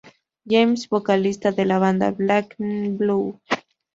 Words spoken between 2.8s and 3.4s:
Blue.